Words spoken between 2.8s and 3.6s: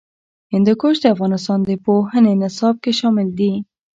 کې شامل دي.